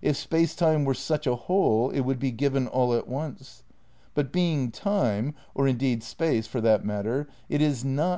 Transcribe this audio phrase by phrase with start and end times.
[0.00, 3.64] If Space Time were such a whole it would be given all at once.
[4.14, 8.12] But being Time, (or indeed Space for that mat ter) it is not..